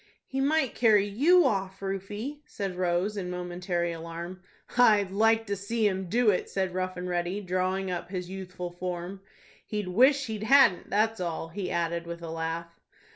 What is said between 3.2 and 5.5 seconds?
momentary alarm. "I'd like